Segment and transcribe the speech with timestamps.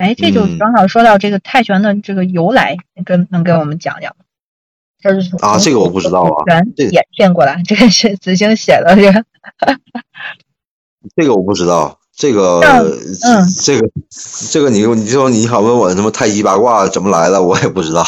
[0.00, 4.24] 哎，这就正好说到这个泰拳的这个由来，跟能给我们讲讲吗？
[4.98, 9.24] 这是啊，这个我不知道啊，拳演变过来，这个是 子星写的这个。
[11.16, 13.90] 这个我不知道，这个嗯，这个
[14.50, 18.04] 这个你你说你想问我什么太极八卦怎么来的，我也不知道。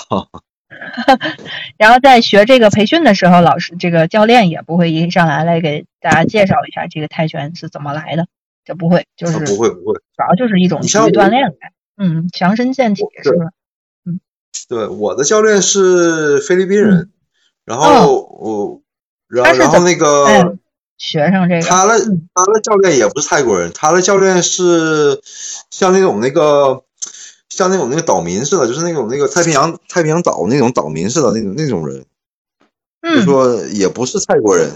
[1.77, 8.27] 然后在学这个培训的时候，老师这个教练也不会一上来来给大家介绍一下这个泰拳是怎么来的，
[8.65, 11.73] 这不会，就是不会不会，主要就是一种体育锻炼呗。
[12.05, 13.47] 嗯，强身健体是吧？
[14.05, 14.19] 嗯，
[14.69, 17.11] 对，我的教练是菲律宾人，
[17.65, 18.83] 然后我，
[19.29, 20.59] 然后然后那个
[20.99, 21.97] 学生这个，他的
[22.35, 25.21] 他的教练也不是泰国人，他的教练是
[25.71, 26.83] 像那种那个
[27.49, 32.05] 像那种那个岛民似的，就是那种那个太平洋太平洋岛那种岛民似的那种那种人，
[33.01, 34.73] 就说也不是泰国人。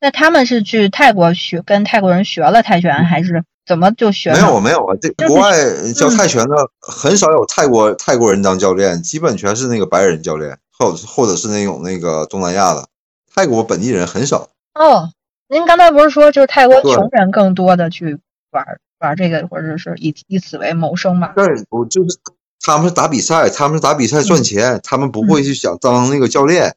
[0.00, 3.44] 那他们是去泰国学跟泰国人学了泰拳，还是？
[3.70, 4.32] 怎么就学？
[4.32, 5.52] 没有没有啊，这国外
[5.92, 12.88] 教泰拳的很少有泰国泰国人当教练，基本全是那个白人教练，或或者是那种那个东南亚的，
[13.32, 14.48] 泰国本地人很少。
[14.74, 15.10] 哦，
[15.48, 18.18] 您刚才不是说就是泰国穷人更多的去
[18.50, 18.66] 玩
[18.98, 21.32] 玩这个，或者是以以此为谋生吗？
[21.36, 22.18] 对，我就是
[22.60, 26.74] 他们是打比赛，他们是打比赛赚钱，他们不会去想当那个教练。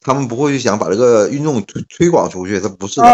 [0.00, 3.06] 他们不会去想把这个运动推推广出去，他不是的，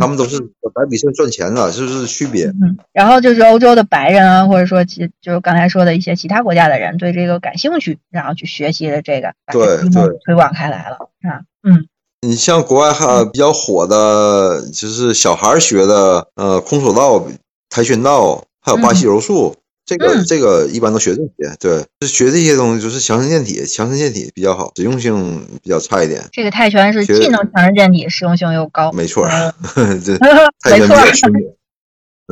[0.00, 0.40] 他们都是
[0.74, 2.46] 打比赛赚钱的，这是区别。
[2.46, 11.42] 嗯，然后就是欧洲的白人啊，或者说其就是刚才说的一些其他国家的人对这个感兴趣，然后去学习的这个，对对，推广开来了，是吧？
[11.62, 11.86] 嗯，
[12.22, 17.24] 你像国外还比较火的，就是小孩学的，呃，空手道、
[17.68, 19.54] 跆拳道，还有巴西柔术。
[19.90, 26.22] 这个这个一般都学这些，对，就学这些东西就是强身健体，强身健体比较好，实用性比较差一点。
[26.30, 28.92] 这个泰拳是既能强身健体，实用性又高。
[28.92, 29.26] 没错，
[30.04, 30.16] 这
[30.62, 31.56] 泰拳比较实用。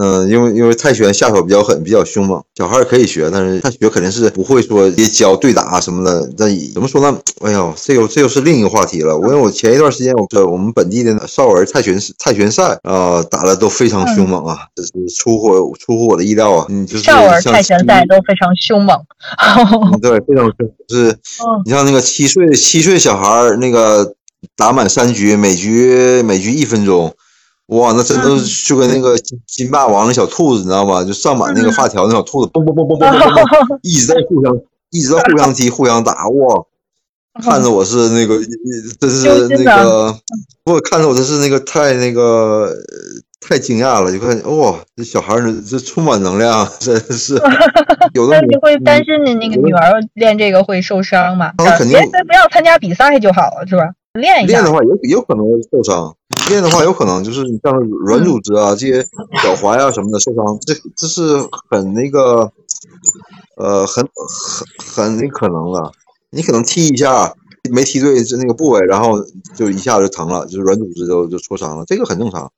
[0.00, 6.30] 嗯，因为因为泰拳下手比较狠，比较凶猛，小孩可以学，但是他学肯定是不会说也教对打什么的。
[6.38, 7.18] 那怎么说呢？
[7.40, 9.18] 哎呦，这又这又是另一个话题了。
[9.18, 16.66] 我因为我前一段时间我这我们本地的少儿泰拳泰拳赛啊，打的都非常凶猛啊，这是出乎出乎我的意料啊。
[16.68, 18.96] 嗯，就是少儿泰拳赛都非常凶猛。
[20.00, 21.16] 对，非常凶，就是
[21.66, 24.14] 你像那个七岁七岁小孩那个
[24.56, 27.12] 打满三局，每局每局一分钟。
[27.68, 28.36] 哇，那真的
[28.66, 31.04] 就跟那个金霸王那小兔子，你知道吗？
[31.04, 34.58] 就上满那个发条那小兔子，嘣嘣嘣嘣嘣嘣嘣，一直在互相，
[34.90, 36.26] 一直在互相踢、互相打。
[36.28, 36.64] 哇，
[37.42, 38.38] 看着我是那个，
[38.98, 40.18] 真是那个，
[40.64, 42.74] 我看着我真是那个太那个
[43.46, 44.10] 太惊讶了。
[44.10, 47.34] 就看哇，这小孩儿这充满能量，真是。
[48.14, 51.52] 有的你会担心你那个女儿练这个会受伤吗？
[51.76, 53.82] 肯定不要参加比赛就好了，是吧？
[54.14, 56.14] 练练的话，有有可能受伤。
[56.50, 59.02] 练的话，有可能就是你像软组织啊，这些
[59.42, 61.36] 脚踝啊什么的受伤，这这是
[61.70, 62.50] 很那个，
[63.56, 64.06] 呃，很
[64.96, 65.92] 很很那可能的。
[66.30, 67.34] 你可能踢一下
[67.70, 69.18] 没踢对，就那个部位，然后
[69.54, 72.50] 就一下就疼了，就是软组织就就挫伤了，这个很正常。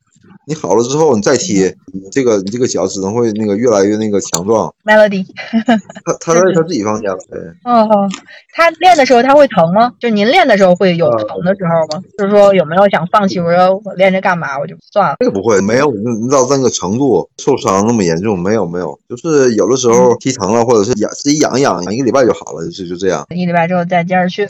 [0.46, 4.72] 你好了之后，你再踢，你这个你这个脚只能会那个越来越那个强壮。
[4.84, 5.24] Melody，
[6.04, 7.18] 他他在他自己房间了。
[7.64, 8.08] 哦哦，
[8.52, 9.92] 他练的时候他会疼吗？
[10.00, 12.02] 就您练的时候会有疼的时候吗？
[12.18, 13.38] 就是说有没有想放弃？
[13.38, 14.58] 我说我练这干嘛？
[14.58, 15.16] 我就算了。
[15.20, 23.24] 这个不会，没有你到那个程度受伤那么严重，没有没有，就是有的时候踢疼了，或者是养自己养一养，养，一个礼拜就好了，就就这样。
[23.30, 24.48] 一礼拜之后再接着去，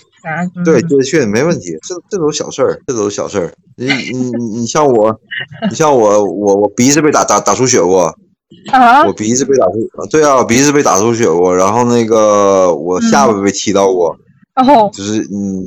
[0.64, 1.76] 对，接着去没问题。
[1.82, 3.52] 这这都是小事儿，这都是小事儿。
[3.76, 4.30] 你你
[4.60, 5.18] 你像我，
[5.68, 8.14] 你像我我我鼻子被打打打出血过，
[9.06, 14.16] 我鼻子被打出，对啊，鼻子被打出血过，然后那个我下巴被踢到过，
[14.56, 15.66] 哦，就是嗯，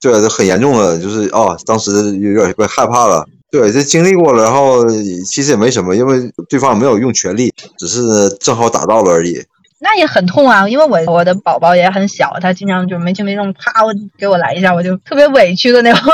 [0.00, 4.84] 对，这很严重的，就是哦，当时有点被害怕了，对，这经历过了，然后
[5.24, 9.42] 其实也没什么，因为对方没有用全力，只是正好打到了而已。
[9.84, 16.10] 那也很痛啊，因为我我的宝宝也很小，他经常就没轻没重，啪，我给我来一下，我就特别委屈的那种，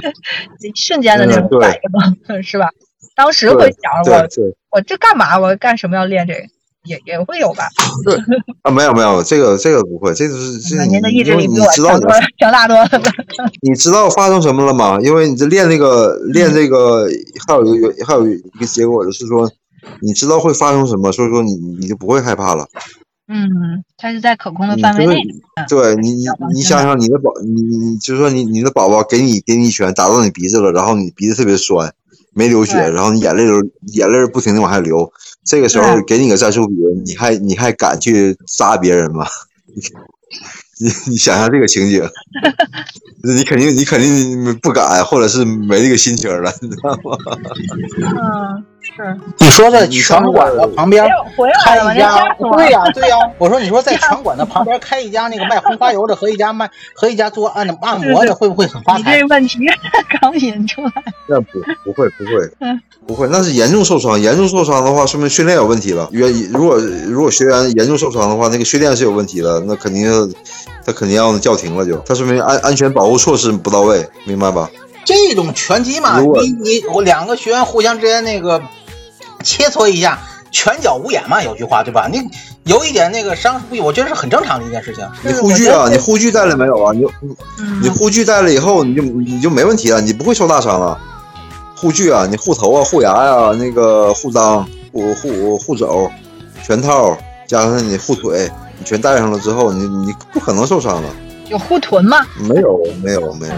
[0.74, 2.70] 瞬间的那种反应，是吧？
[3.14, 4.26] 当时会想我
[4.70, 5.38] 我这干嘛？
[5.38, 6.40] 我干什么要练这个？
[6.84, 7.68] 也也会有吧？
[8.06, 8.16] 对
[8.62, 12.88] 啊，没有没有，这个这个不会，这个是这您的意志力比我强大多了。
[13.60, 14.98] 你知道发生什么了吗？
[15.02, 17.06] 因为你这练那个练这个，
[17.46, 19.46] 还有一个还有一个结果就是说，
[20.00, 22.66] 你知道会发生什么，所以说你你就不会害怕了。
[23.32, 25.14] 嗯，它是在可控的范围内。
[25.14, 26.24] 嗯对你你
[26.54, 31.92] 你想想，你的宝你你你就说你你的宝宝给你给你一拳打到你鼻子了，然后你鼻子特别酸，
[32.32, 33.54] 没流血，然后你眼泪流
[33.92, 35.12] 眼泪不停的往下流，
[35.44, 36.74] 这个时候给你个战术笔，
[37.04, 39.26] 你还你还敢去扎别人吗？
[40.80, 42.02] 你你想象这个情景，
[43.22, 47.18] 你肯定你肯定不敢，或者是没这个心情了，你知道吗？
[48.56, 49.16] 嗯，是。
[49.38, 51.06] 你说在拳馆的旁边
[51.64, 51.76] 开？
[51.94, 52.70] 一家对！
[52.70, 59.26] 呀对呀，我说你说在 拳馆的旁边开一家那个卖红花油的和一家卖和一家做按按摩的，会不会很发财你这？
[59.28, 59.58] 问题
[60.20, 60.92] 刚引出来。
[61.28, 64.20] 那不不会不会 嗯不会，那是严重受伤。
[64.20, 66.08] 严重受伤的话，说明训练有问题了。
[66.12, 70.34] 原如果如果学员严重受伤的话，那个训练是有问题的，那肯定
[70.84, 74.70] 他肯定要叫停了就，他说明安安全保护措施不到位，明白吧？
[75.28, 78.62] 这种拳击嘛，你你我两个学员互相之间那个
[79.42, 80.18] 切磋一下，
[80.50, 82.08] 拳脚无眼嘛，有句话对吧？
[82.10, 82.20] 你
[82.64, 85.08] 有一点那个伤，我觉得是很正常的一件事情。
[85.22, 86.92] 你护具啊，你护具带了没有啊？
[86.92, 87.04] 你
[87.58, 90.98] 嗯你护具带了以后，你就你就没问题了，你不会受大伤了。
[91.76, 96.10] 护具啊，你护头啊、护牙呀、那个护裆、护护护肘、
[96.62, 97.16] 拳套，
[97.46, 101.08] 加上你护腿，你全带上了之后，你你不可能受伤了。
[101.50, 102.24] 有护臀吗？
[102.38, 103.54] 没有没有没有，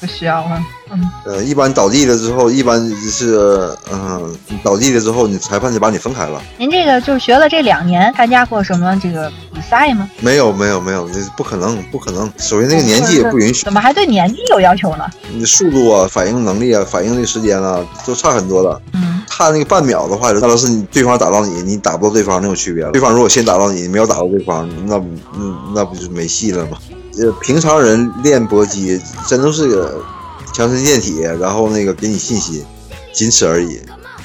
[0.00, 0.64] 不需要啊。
[0.90, 2.78] 嗯，呃，一般倒地了之后，一般
[3.10, 6.40] 是嗯、你倒地了之后，你裁判就把你分开了。
[6.58, 10.08] 您这个就学了这两年，参加过什么这个比赛吗？
[10.20, 12.30] 没有没有没有，那不可能不可能。
[12.38, 15.04] 首先那个年纪也不允许，怎么还对年纪有要求呢？
[15.32, 18.80] 你速度啊、反应能力啊、反应的时间啊，都差很多的。
[18.92, 22.92] 嗯，差那个半秒的话，那都是你对方打到你，你打不到对方那种区别了。
[22.92, 24.96] 对方如果先打到你，你没有打到对方，那
[25.34, 26.76] 嗯那不就没戏了吗？
[27.18, 30.02] 呃，平常人练搏击真都是个
[30.52, 32.64] 强身健体，然后那个给你信心，
[33.12, 33.80] 仅此而已。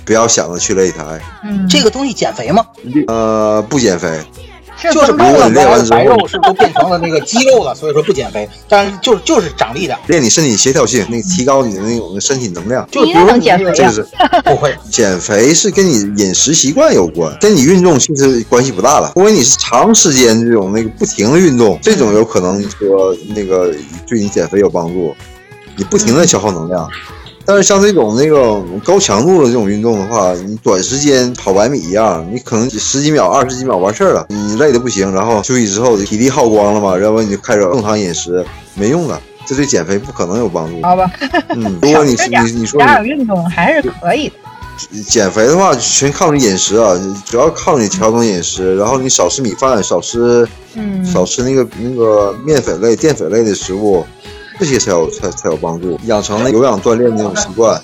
[0.06, 2.66] 不要想着去擂台，嗯，这个东西减肥吗？
[3.08, 4.49] 呃，不减肥，是
[4.82, 12.88] 就是把增重如果你练完之后白肉是都变成了那个肌肉了，所以说不减肥，但是就是就是长力的，练你身体协调性，那提高你的那种身体能量。
[12.92, 14.06] 就比如说肥啊这个是
[14.46, 19.12] 不会，减肥是跟你饮食习惯有关，跟你运动其实关系不大了。
[19.16, 23.74] 因为你是长时间这种那个不停的运动，这种有可能说那个
[24.08, 25.16] 对你减肥有帮助，
[25.76, 26.88] 你不停的消耗能量。
[27.50, 40.80] 但是像这种那个高强度的这种运动的话，你短时间跑百米一样，你可能十几秒、二十几秒完事儿了，你累的不行，然后休息之后体力耗光了嘛，要不然后你就开始正常饮食，没用的，这对减肥不可能有帮助。
[40.84, 41.12] 好吧，
[41.50, 44.36] 嗯，如果你你你说加你点运动还是可以的。
[45.08, 46.96] 减肥的话，全靠你饮食啊，
[47.26, 54.06] 主要靠你调整饮食，然后你少吃米饭，少吃嗯，少吃那个那个面粉类、淀粉类的食物，
[54.60, 57.82] 这些才有才才有帮助，养成了有氧锻炼那种习惯。